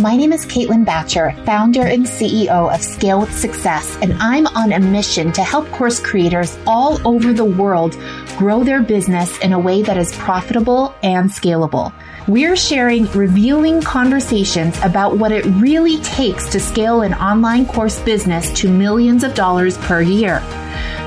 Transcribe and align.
My 0.00 0.16
name 0.16 0.32
is 0.32 0.46
Caitlin 0.46 0.86
Bacher, 0.86 1.36
founder 1.44 1.82
and 1.82 2.06
CEO 2.06 2.74
of 2.74 2.82
Scale 2.82 3.20
with 3.20 3.38
Success, 3.38 3.98
and 4.00 4.14
I'm 4.14 4.46
on 4.46 4.72
a 4.72 4.80
mission 4.80 5.30
to 5.32 5.42
help 5.42 5.70
course 5.72 6.00
creators 6.00 6.56
all 6.66 7.06
over 7.06 7.34
the 7.34 7.44
world 7.44 7.98
grow 8.38 8.64
their 8.64 8.80
business 8.80 9.38
in 9.40 9.52
a 9.52 9.58
way 9.58 9.82
that 9.82 9.98
is 9.98 10.16
profitable 10.16 10.94
and 11.02 11.28
scalable. 11.28 11.92
We're 12.26 12.56
sharing 12.56 13.10
revealing 13.12 13.82
conversations 13.82 14.78
about 14.82 15.18
what 15.18 15.32
it 15.32 15.44
really 15.44 15.98
takes 15.98 16.48
to 16.52 16.60
scale 16.60 17.02
an 17.02 17.12
online 17.12 17.66
course 17.66 18.00
business 18.00 18.50
to 18.60 18.70
millions 18.70 19.22
of 19.22 19.34
dollars 19.34 19.76
per 19.76 20.00
year. 20.00 20.42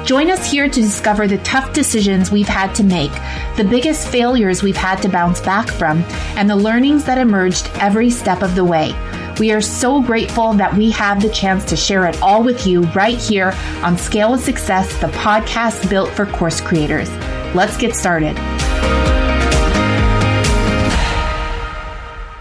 Join 0.05 0.29
us 0.29 0.51
here 0.51 0.67
to 0.67 0.81
discover 0.81 1.27
the 1.27 1.37
tough 1.39 1.71
decisions 1.71 2.29
we've 2.29 2.45
had 2.45 2.75
to 2.75 2.83
make, 2.83 3.13
the 3.55 3.63
biggest 3.63 4.09
failures 4.09 4.61
we've 4.61 4.75
had 4.75 5.01
to 5.01 5.07
bounce 5.07 5.39
back 5.39 5.69
from, 5.69 6.03
and 6.35 6.49
the 6.49 6.57
learnings 6.57 7.05
that 7.05 7.17
emerged 7.17 7.71
every 7.75 8.09
step 8.09 8.41
of 8.41 8.53
the 8.53 8.65
way. 8.65 8.93
We 9.39 9.53
are 9.53 9.61
so 9.61 10.01
grateful 10.01 10.51
that 10.55 10.73
we 10.73 10.91
have 10.91 11.21
the 11.21 11.29
chance 11.29 11.63
to 11.65 11.77
share 11.77 12.05
it 12.05 12.21
all 12.21 12.43
with 12.43 12.67
you 12.67 12.81
right 12.87 13.17
here 13.17 13.53
on 13.81 13.97
Scale 13.97 14.33
with 14.33 14.43
Success, 14.43 14.93
the 14.99 15.07
podcast 15.07 15.89
built 15.89 16.09
for 16.09 16.25
course 16.25 16.59
creators. 16.59 17.09
Let's 17.55 17.77
get 17.77 17.95
started. 17.95 18.37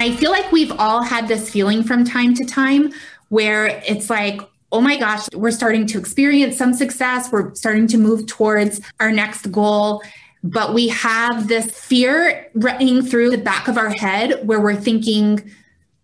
I 0.01 0.17
feel 0.19 0.33
like 0.33 0.51
we've 0.51 0.73
all 0.81 1.05
had 1.05 1.29
this 1.29 1.49
feeling 1.49 1.85
from 1.85 2.05
time 2.05 2.35
to 2.35 2.45
time 2.45 2.93
where 3.29 3.67
it's 3.87 4.11
like, 4.11 4.43
oh 4.73 4.81
my 4.81 4.97
gosh, 4.97 5.29
we're 5.35 5.51
starting 5.51 5.87
to 5.89 5.99
experience 5.99 6.57
some 6.57 6.73
success. 6.73 7.31
We're 7.31 7.55
starting 7.55 7.87
to 7.89 7.99
move 7.99 8.27
towards 8.27 8.81
our 8.99 9.13
next 9.13 9.53
goal. 9.53 10.03
But 10.43 10.75
we 10.75 10.89
have 10.89 11.47
this 11.47 11.71
fear 11.71 12.51
running 12.55 13.03
through 13.03 13.31
the 13.31 13.39
back 13.39 13.69
of 13.69 13.79
our 13.79 13.91
head 13.91 14.47
where 14.47 14.61
we're 14.61 14.75
thinking, 14.75 15.53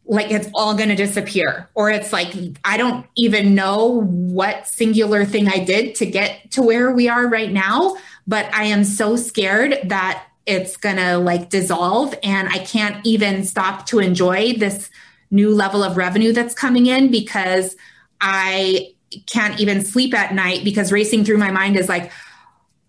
like 0.05 0.31
it's 0.31 0.49
all 0.55 0.75
going 0.75 0.91
to 0.91 0.95
disappear 0.95 1.69
or 1.75 1.91
it's 1.91 2.15
like 2.15 2.33
i 2.65 2.79
don't 2.79 3.05
even 3.15 3.55
know 3.55 4.01
what 4.01 4.67
singular 4.67 5.27
thing 5.27 5.47
i 5.49 5.63
did 5.63 5.95
to 5.95 6.07
get 6.07 6.51
to 6.51 6.63
where 6.63 6.91
we 6.91 7.11
are 7.11 7.29
right 7.29 7.53
now 7.53 7.95
but 8.27 8.47
i 8.55 8.65
am 8.65 8.85
so 8.85 9.17
scared 9.17 9.79
that 9.85 10.25
it's 10.47 10.79
going 10.79 10.97
to 10.97 11.19
like 11.19 11.51
dissolve 11.51 12.15
and 12.23 12.49
i 12.49 12.59
can't 12.59 13.05
even 13.05 13.45
stop 13.45 13.85
to 13.85 13.99
enjoy 13.99 14.55
this 14.55 14.89
new 15.31 15.55
level 15.55 15.85
of 15.85 15.99
revenue 15.99 16.33
that's 16.33 16.55
coming 16.55 16.87
in 16.87 17.11
because 17.11 17.77
I 18.21 18.95
can't 19.27 19.59
even 19.61 19.85
sleep 19.85 20.15
at 20.15 20.35
night 20.35 20.65
because 20.65 20.93
racing 20.93 21.25
through 21.25 21.39
my 21.39 21.51
mind 21.51 21.77
is 21.77 21.89
like, 21.89 22.13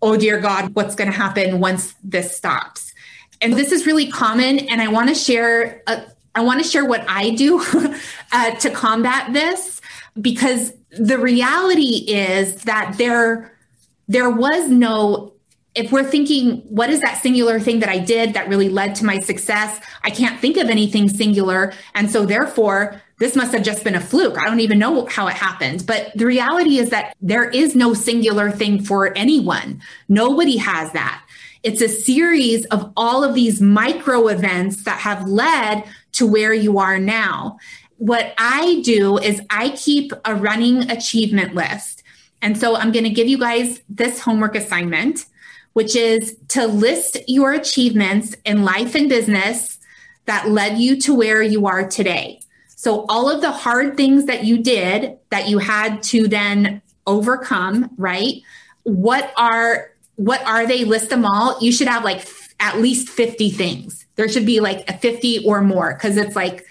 oh 0.02 0.16
dear 0.16 0.40
God, 0.40 0.74
what's 0.74 0.94
going 0.94 1.10
to 1.10 1.16
happen 1.16 1.60
once 1.60 1.94
this 2.02 2.36
stops? 2.36 2.92
And 3.40 3.54
this 3.54 3.72
is 3.72 3.86
really 3.86 4.10
common. 4.10 4.58
And 4.58 4.80
I 4.80 4.88
want 4.88 5.08
to 5.08 5.14
share, 5.14 5.82
uh, 5.86 6.02
I 6.34 6.42
want 6.42 6.62
to 6.62 6.68
share 6.68 6.84
what 6.84 7.04
I 7.08 7.30
do 7.30 7.60
uh, 8.32 8.50
to 8.56 8.70
combat 8.70 9.32
this 9.32 9.80
because 10.20 10.72
the 10.90 11.18
reality 11.18 12.04
is 12.08 12.62
that 12.64 12.96
there, 12.98 13.56
there 14.08 14.30
was 14.30 14.68
no 14.68 15.32
if 15.74 15.92
we're 15.92 16.04
thinking, 16.04 16.62
what 16.68 16.90
is 16.90 17.00
that 17.00 17.22
singular 17.22 17.60
thing 17.60 17.80
that 17.80 17.88
I 17.88 17.98
did 17.98 18.34
that 18.34 18.48
really 18.48 18.68
led 18.68 18.96
to 18.96 19.04
my 19.04 19.20
success? 19.20 19.80
I 20.02 20.10
can't 20.10 20.40
think 20.40 20.56
of 20.56 20.68
anything 20.68 21.08
singular. 21.08 21.72
And 21.94 22.10
so 22.10 22.26
therefore, 22.26 23.00
this 23.20 23.36
must 23.36 23.52
have 23.52 23.62
just 23.62 23.84
been 23.84 23.94
a 23.94 24.00
fluke. 24.00 24.38
I 24.38 24.46
don't 24.46 24.60
even 24.60 24.78
know 24.78 25.04
how 25.04 25.28
it 25.28 25.34
happened. 25.34 25.86
But 25.86 26.10
the 26.16 26.24
reality 26.24 26.78
is 26.78 26.88
that 26.88 27.14
there 27.20 27.48
is 27.48 27.76
no 27.76 27.92
singular 27.92 28.50
thing 28.50 28.82
for 28.82 29.16
anyone. 29.16 29.82
Nobody 30.08 30.56
has 30.56 30.90
that. 30.92 31.22
It's 31.62 31.82
a 31.82 31.88
series 31.88 32.64
of 32.66 32.90
all 32.96 33.22
of 33.22 33.34
these 33.34 33.60
micro 33.60 34.28
events 34.28 34.84
that 34.84 34.98
have 35.00 35.28
led 35.28 35.84
to 36.12 36.26
where 36.26 36.54
you 36.54 36.78
are 36.78 36.98
now. 36.98 37.58
What 37.98 38.32
I 38.38 38.80
do 38.82 39.18
is 39.18 39.42
I 39.50 39.68
keep 39.70 40.12
a 40.24 40.34
running 40.34 40.90
achievement 40.90 41.54
list. 41.54 42.02
And 42.40 42.58
so 42.58 42.74
I'm 42.74 42.90
going 42.90 43.04
to 43.04 43.10
give 43.10 43.28
you 43.28 43.36
guys 43.36 43.82
this 43.90 44.18
homework 44.18 44.54
assignment, 44.56 45.26
which 45.74 45.94
is 45.94 46.38
to 46.48 46.66
list 46.66 47.18
your 47.28 47.52
achievements 47.52 48.34
in 48.46 48.64
life 48.64 48.94
and 48.94 49.10
business 49.10 49.78
that 50.24 50.48
led 50.48 50.78
you 50.78 50.98
to 51.02 51.14
where 51.14 51.42
you 51.42 51.66
are 51.66 51.86
today. 51.86 52.40
So 52.80 53.04
all 53.10 53.28
of 53.28 53.42
the 53.42 53.50
hard 53.50 53.98
things 53.98 54.24
that 54.24 54.44
you 54.44 54.56
did 54.56 55.18
that 55.28 55.48
you 55.48 55.58
had 55.58 56.02
to 56.04 56.26
then 56.26 56.80
overcome, 57.06 57.90
right? 57.98 58.36
What 58.84 59.34
are 59.36 59.90
what 60.16 60.42
are 60.46 60.66
they? 60.66 60.84
List 60.84 61.10
them 61.10 61.26
all. 61.26 61.58
You 61.60 61.72
should 61.72 61.88
have 61.88 62.04
like 62.04 62.26
at 62.58 62.78
least 62.78 63.10
50 63.10 63.50
things. 63.50 64.06
There 64.16 64.30
should 64.30 64.46
be 64.46 64.60
like 64.60 64.88
a 64.88 64.96
50 64.96 65.44
or 65.44 65.60
more 65.60 65.92
because 65.92 66.16
it's 66.16 66.34
like 66.34 66.64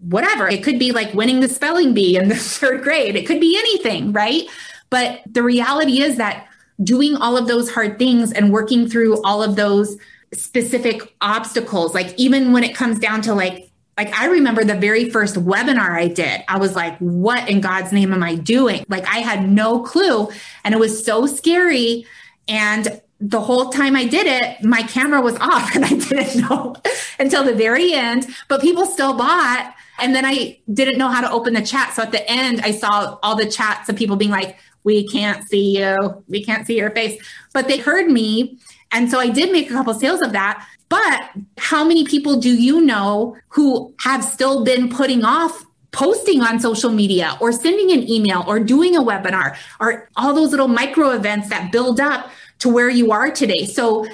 whatever. 0.00 0.48
It 0.48 0.64
could 0.64 0.80
be 0.80 0.90
like 0.90 1.14
winning 1.14 1.38
the 1.38 1.48
spelling 1.48 1.94
bee 1.94 2.16
in 2.16 2.30
the 2.30 2.34
third 2.34 2.82
grade. 2.82 3.14
It 3.14 3.24
could 3.24 3.38
be 3.38 3.56
anything, 3.56 4.12
right? 4.12 4.48
But 4.90 5.22
the 5.24 5.44
reality 5.44 6.02
is 6.02 6.16
that 6.16 6.48
doing 6.82 7.14
all 7.14 7.36
of 7.36 7.46
those 7.46 7.70
hard 7.70 7.96
things 7.96 8.32
and 8.32 8.52
working 8.52 8.88
through 8.88 9.22
all 9.22 9.40
of 9.40 9.54
those 9.54 9.98
specific 10.32 11.14
obstacles, 11.20 11.94
like 11.94 12.12
even 12.16 12.52
when 12.52 12.64
it 12.64 12.74
comes 12.74 12.98
down 12.98 13.22
to 13.22 13.34
like 13.34 13.70
like 13.96 14.12
I 14.18 14.26
remember 14.26 14.64
the 14.64 14.74
very 14.74 15.10
first 15.10 15.36
webinar 15.36 15.90
I 15.90 16.08
did. 16.08 16.42
I 16.48 16.58
was 16.58 16.74
like, 16.74 16.98
what 16.98 17.48
in 17.48 17.60
God's 17.60 17.92
name 17.92 18.12
am 18.12 18.22
I 18.22 18.34
doing? 18.34 18.84
Like 18.88 19.06
I 19.06 19.18
had 19.18 19.48
no 19.48 19.82
clue 19.82 20.28
and 20.64 20.74
it 20.74 20.78
was 20.78 21.04
so 21.04 21.26
scary 21.26 22.06
and 22.48 23.00
the 23.20 23.40
whole 23.40 23.70
time 23.70 23.96
I 23.96 24.04
did 24.04 24.26
it, 24.26 24.62
my 24.62 24.82
camera 24.82 25.20
was 25.20 25.36
off 25.40 25.74
and 25.74 25.84
I 25.84 25.90
didn't 25.90 26.42
know 26.42 26.76
until 27.18 27.44
the 27.44 27.54
very 27.54 27.92
end, 27.92 28.26
but 28.48 28.60
people 28.60 28.86
still 28.86 29.14
bought. 29.16 29.74
And 30.00 30.12
then 30.12 30.24
I 30.24 30.58
didn't 30.72 30.98
know 30.98 31.08
how 31.08 31.20
to 31.20 31.30
open 31.30 31.54
the 31.54 31.62
chat. 31.62 31.94
So 31.94 32.02
at 32.02 32.10
the 32.10 32.28
end, 32.28 32.60
I 32.62 32.72
saw 32.72 33.16
all 33.22 33.36
the 33.36 33.46
chats 33.46 33.88
of 33.88 33.94
people 33.94 34.16
being 34.16 34.32
like, 34.32 34.58
we 34.82 35.06
can't 35.06 35.48
see 35.48 35.78
you. 35.78 36.24
We 36.28 36.44
can't 36.44 36.66
see 36.66 36.76
your 36.76 36.90
face. 36.90 37.22
But 37.52 37.68
they 37.68 37.78
heard 37.78 38.10
me. 38.10 38.58
And 38.94 39.10
so 39.10 39.18
I 39.18 39.28
did 39.28 39.52
make 39.52 39.68
a 39.68 39.72
couple 39.74 39.92
sales 39.92 40.22
of 40.22 40.32
that. 40.32 40.66
But 40.88 41.30
how 41.58 41.84
many 41.84 42.04
people 42.04 42.40
do 42.40 42.54
you 42.54 42.80
know 42.80 43.36
who 43.48 43.92
have 44.00 44.24
still 44.24 44.64
been 44.64 44.88
putting 44.88 45.24
off 45.24 45.66
posting 45.90 46.40
on 46.40 46.60
social 46.60 46.90
media 46.90 47.36
or 47.40 47.52
sending 47.52 47.92
an 47.92 48.08
email 48.08 48.44
or 48.46 48.60
doing 48.60 48.96
a 48.96 49.02
webinar 49.02 49.56
or 49.80 50.08
all 50.16 50.34
those 50.34 50.50
little 50.50 50.68
micro 50.68 51.10
events 51.10 51.48
that 51.50 51.70
build 51.72 52.00
up 52.00 52.30
to 52.60 52.68
where 52.68 52.88
you 52.88 53.10
are 53.10 53.30
today? 53.30 53.66
So 53.66 54.06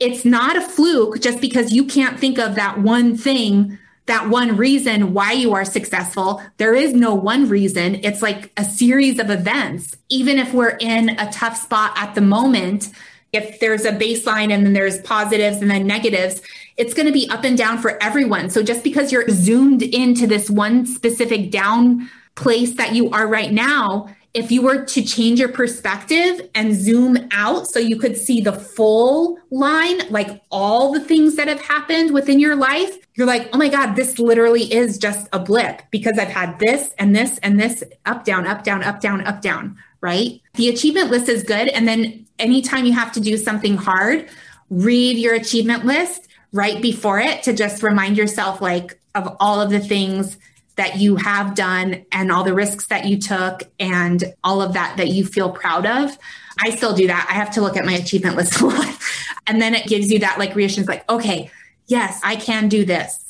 it's 0.00 0.24
not 0.24 0.56
a 0.56 0.60
fluke 0.60 1.20
just 1.20 1.40
because 1.40 1.72
you 1.72 1.84
can't 1.84 2.18
think 2.18 2.38
of 2.38 2.56
that 2.56 2.80
one 2.80 3.16
thing 3.16 3.78
that 4.06 4.28
one 4.28 4.56
reason 4.56 5.14
why 5.14 5.32
you 5.32 5.54
are 5.54 5.64
successful. 5.64 6.42
There 6.58 6.74
is 6.74 6.92
no 6.92 7.14
one 7.14 7.48
reason. 7.48 7.96
It's 8.04 8.20
like 8.20 8.52
a 8.56 8.64
series 8.64 9.18
of 9.18 9.30
events. 9.30 9.96
Even 10.10 10.38
if 10.38 10.52
we're 10.52 10.76
in 10.78 11.10
a 11.18 11.32
tough 11.32 11.56
spot 11.56 11.92
at 11.96 12.14
the 12.14 12.20
moment, 12.20 12.90
if 13.34 13.60
there's 13.60 13.84
a 13.84 13.92
baseline 13.92 14.52
and 14.52 14.64
then 14.64 14.72
there's 14.72 15.00
positives 15.00 15.58
and 15.58 15.70
then 15.70 15.86
negatives, 15.86 16.40
it's 16.76 16.94
going 16.94 17.06
to 17.06 17.12
be 17.12 17.28
up 17.30 17.44
and 17.44 17.56
down 17.56 17.78
for 17.78 18.02
everyone. 18.02 18.50
So 18.50 18.62
just 18.62 18.82
because 18.82 19.12
you're 19.12 19.28
zoomed 19.28 19.82
into 19.82 20.26
this 20.26 20.50
one 20.50 20.86
specific 20.86 21.50
down 21.50 22.08
place 22.34 22.74
that 22.74 22.94
you 22.94 23.10
are 23.10 23.28
right 23.28 23.52
now, 23.52 24.08
if 24.34 24.50
you 24.50 24.62
were 24.62 24.84
to 24.84 25.02
change 25.02 25.38
your 25.38 25.48
perspective 25.48 26.48
and 26.56 26.74
zoom 26.74 27.16
out 27.30 27.68
so 27.68 27.78
you 27.78 27.96
could 27.96 28.16
see 28.16 28.40
the 28.40 28.52
full 28.52 29.38
line, 29.50 30.00
like 30.10 30.42
all 30.50 30.92
the 30.92 30.98
things 30.98 31.36
that 31.36 31.46
have 31.46 31.60
happened 31.60 32.12
within 32.12 32.40
your 32.40 32.56
life, 32.56 32.98
you're 33.14 33.28
like, 33.28 33.48
oh 33.52 33.58
my 33.58 33.68
God, 33.68 33.94
this 33.94 34.18
literally 34.18 34.72
is 34.72 34.98
just 34.98 35.28
a 35.32 35.38
blip 35.38 35.82
because 35.92 36.18
I've 36.18 36.28
had 36.28 36.58
this 36.58 36.90
and 36.98 37.14
this 37.14 37.38
and 37.38 37.60
this 37.60 37.84
up, 38.06 38.24
down, 38.24 38.44
up, 38.44 38.64
down, 38.64 38.82
up, 38.82 39.00
down, 39.00 39.24
up, 39.24 39.40
down, 39.40 39.78
right? 40.04 40.42
The 40.52 40.68
achievement 40.68 41.10
list 41.10 41.30
is 41.30 41.42
good. 41.44 41.68
And 41.68 41.88
then 41.88 42.26
anytime 42.38 42.84
you 42.84 42.92
have 42.92 43.10
to 43.12 43.20
do 43.20 43.38
something 43.38 43.78
hard, 43.78 44.28
read 44.68 45.16
your 45.16 45.34
achievement 45.34 45.86
list 45.86 46.28
right 46.52 46.80
before 46.82 47.18
it 47.18 47.42
to 47.44 47.54
just 47.54 47.82
remind 47.82 48.18
yourself 48.18 48.60
like 48.60 49.00
of 49.14 49.34
all 49.40 49.62
of 49.62 49.70
the 49.70 49.80
things 49.80 50.36
that 50.76 50.98
you 50.98 51.16
have 51.16 51.54
done 51.54 52.04
and 52.12 52.30
all 52.30 52.44
the 52.44 52.52
risks 52.52 52.88
that 52.88 53.06
you 53.06 53.18
took 53.18 53.62
and 53.80 54.22
all 54.44 54.60
of 54.60 54.74
that 54.74 54.98
that 54.98 55.08
you 55.08 55.24
feel 55.24 55.50
proud 55.50 55.86
of. 55.86 56.18
I 56.62 56.70
still 56.76 56.94
do 56.94 57.06
that. 57.06 57.26
I 57.30 57.32
have 57.32 57.52
to 57.52 57.62
look 57.62 57.78
at 57.78 57.86
my 57.86 57.94
achievement 57.94 58.36
list 58.36 58.60
a 58.60 58.66
lot. 58.66 58.98
And 59.46 59.58
then 59.60 59.74
it 59.74 59.86
gives 59.86 60.12
you 60.12 60.18
that 60.18 60.38
like 60.38 60.54
reassurance 60.54 60.86
like, 60.86 61.10
okay, 61.10 61.50
yes, 61.86 62.20
I 62.22 62.36
can 62.36 62.68
do 62.68 62.84
this 62.84 63.23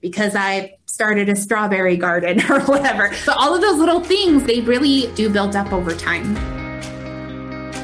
because 0.00 0.34
I 0.34 0.76
started 0.86 1.28
a 1.28 1.36
strawberry 1.36 1.96
garden 1.96 2.40
or 2.50 2.60
whatever. 2.62 3.14
So 3.14 3.32
all 3.32 3.54
of 3.54 3.60
those 3.60 3.78
little 3.78 4.00
things, 4.00 4.44
they 4.44 4.60
really 4.60 5.12
do 5.14 5.30
build 5.30 5.56
up 5.56 5.72
over 5.72 5.94
time. 5.94 6.57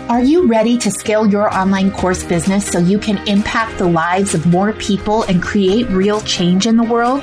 Are 0.07 0.21
you 0.21 0.47
ready 0.47 0.77
to 0.79 0.91
scale 0.91 1.27
your 1.27 1.53
online 1.57 1.91
course 1.91 2.23
business 2.23 2.67
so 2.67 2.79
you 2.79 2.99
can 2.99 3.27
impact 3.27 3.79
the 3.79 3.89
lives 3.89 4.35
of 4.35 4.45
more 4.45 4.75
people 4.75 5.23
and 5.23 5.43
create 5.43 5.89
real 5.89 6.21
change 6.21 6.67
in 6.67 6.77
the 6.77 6.83
world? 6.83 7.23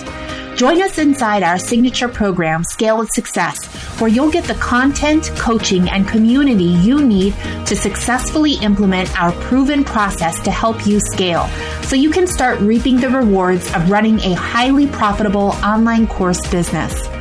Join 0.55 0.81
us 0.81 0.97
inside 0.97 1.43
our 1.43 1.59
signature 1.59 2.07
program, 2.07 2.63
Scale 2.63 2.97
with 2.97 3.11
Success, 3.11 3.63
where 4.01 4.09
you'll 4.09 4.31
get 4.31 4.45
the 4.45 4.55
content, 4.55 5.29
coaching, 5.35 5.91
and 5.91 6.07
community 6.07 6.63
you 6.63 7.05
need 7.05 7.35
to 7.67 7.75
successfully 7.75 8.55
implement 8.55 9.21
our 9.21 9.31
proven 9.33 9.83
process 9.83 10.39
to 10.41 10.49
help 10.49 10.87
you 10.87 10.99
scale 10.99 11.47
so 11.83 11.95
you 11.95 12.09
can 12.09 12.25
start 12.25 12.59
reaping 12.61 12.99
the 12.99 13.09
rewards 13.09 13.71
of 13.75 13.91
running 13.91 14.19
a 14.21 14.33
highly 14.33 14.87
profitable 14.87 15.51
online 15.63 16.07
course 16.07 16.45
business. 16.49 17.20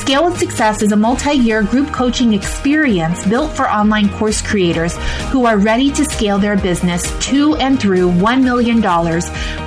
Scale 0.00 0.24
with 0.24 0.38
Success 0.38 0.80
is 0.80 0.92
a 0.92 0.96
multi 0.96 1.34
year 1.34 1.62
group 1.62 1.92
coaching 1.92 2.32
experience 2.32 3.24
built 3.26 3.54
for 3.54 3.70
online 3.70 4.08
course 4.08 4.40
creators 4.40 4.96
who 5.28 5.44
are 5.44 5.58
ready 5.58 5.92
to 5.92 6.06
scale 6.06 6.38
their 6.38 6.56
business 6.56 7.02
to 7.26 7.54
and 7.56 7.78
through 7.78 8.10
$1 8.10 8.42
million 8.42 8.80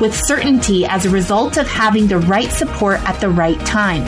with 0.01 0.15
certainty 0.15 0.85
as 0.87 1.05
a 1.05 1.09
result 1.11 1.57
of 1.57 1.67
having 1.67 2.07
the 2.07 2.17
right 2.17 2.51
support 2.51 2.99
at 3.07 3.21
the 3.21 3.29
right 3.29 3.59
time. 3.59 4.03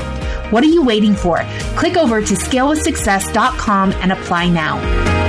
What 0.51 0.63
are 0.63 0.67
you 0.67 0.83
waiting 0.83 1.13
for? 1.13 1.45
Click 1.75 1.95
over 1.95 2.21
to 2.21 2.33
scalewithsuccess.com 2.33 3.93
and 3.93 4.11
apply 4.11 4.49
now. 4.49 5.24